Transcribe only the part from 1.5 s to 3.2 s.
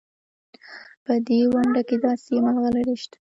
ونډه کې داسې ملغلرې شته.